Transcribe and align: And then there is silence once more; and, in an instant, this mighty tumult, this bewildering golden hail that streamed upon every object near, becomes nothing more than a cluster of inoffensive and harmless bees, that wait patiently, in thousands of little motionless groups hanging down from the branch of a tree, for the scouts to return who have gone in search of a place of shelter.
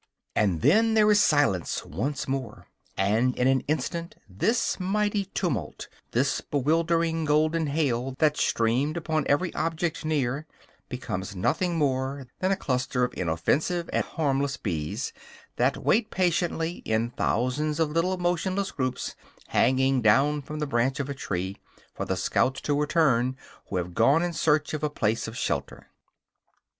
And 0.35 0.61
then 0.63 0.95
there 0.95 1.11
is 1.11 1.21
silence 1.21 1.85
once 1.85 2.27
more; 2.27 2.65
and, 2.97 3.35
in 3.37 3.47
an 3.47 3.59
instant, 3.67 4.15
this 4.27 4.79
mighty 4.79 5.25
tumult, 5.25 5.89
this 6.09 6.41
bewildering 6.41 7.23
golden 7.23 7.67
hail 7.67 8.15
that 8.17 8.35
streamed 8.35 8.97
upon 8.97 9.27
every 9.29 9.53
object 9.53 10.03
near, 10.03 10.47
becomes 10.89 11.35
nothing 11.35 11.77
more 11.77 12.25
than 12.39 12.51
a 12.51 12.55
cluster 12.55 13.03
of 13.03 13.13
inoffensive 13.15 13.91
and 13.93 14.03
harmless 14.03 14.57
bees, 14.57 15.13
that 15.57 15.77
wait 15.77 16.09
patiently, 16.09 16.77
in 16.83 17.11
thousands 17.11 17.79
of 17.79 17.91
little 17.91 18.17
motionless 18.17 18.71
groups 18.71 19.13
hanging 19.49 20.01
down 20.01 20.41
from 20.41 20.57
the 20.57 20.65
branch 20.65 20.99
of 20.99 21.09
a 21.09 21.13
tree, 21.13 21.57
for 21.93 22.05
the 22.05 22.17
scouts 22.17 22.59
to 22.61 22.73
return 22.75 23.37
who 23.69 23.75
have 23.75 23.93
gone 23.93 24.23
in 24.23 24.33
search 24.33 24.73
of 24.73 24.81
a 24.81 24.89
place 24.89 25.27
of 25.27 25.37
shelter. 25.37 25.91